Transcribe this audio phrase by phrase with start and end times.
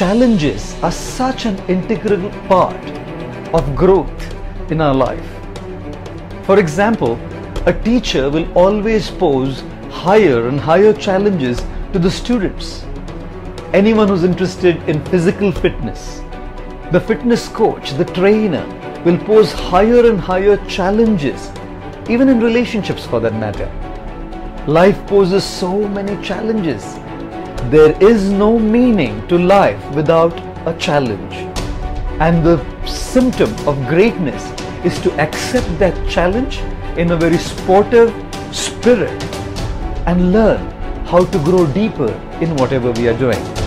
[0.00, 2.84] challenges are such an integral part
[3.52, 4.22] of growth
[4.72, 5.30] in our life.
[6.44, 7.18] For example,
[7.66, 9.60] a teacher will always pose
[9.90, 11.60] higher and higher challenges
[11.92, 12.82] to the students.
[13.74, 16.22] Anyone who's interested in physical fitness,
[16.92, 18.64] the fitness coach, the trainer
[19.04, 21.50] will pose higher and higher challenges,
[22.08, 23.68] even in relationships for that matter.
[24.66, 26.84] Life poses so many challenges.
[27.68, 30.32] There is no meaning to life without
[30.66, 31.34] a challenge.
[32.18, 34.42] And the symptom of greatness
[34.84, 36.58] is to accept that challenge
[36.96, 38.12] in a very sportive
[38.50, 39.22] spirit
[40.06, 40.58] and learn
[41.04, 43.59] how to grow deeper in whatever we are doing.